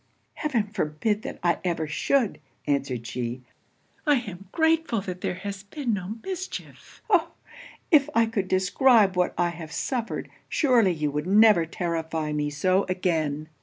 [0.33, 3.43] 'Heaven forbid that I ever should!' answered she
[4.07, 7.03] 'I am grateful that there has been no mischief!
[7.07, 7.33] Oh!
[7.91, 12.83] if I could describe what I have suffered, surely you would never terrify me so
[12.89, 13.47] again.'